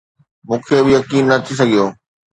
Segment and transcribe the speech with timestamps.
[0.47, 1.85] مون کي به يقين نه ٿي سگهيو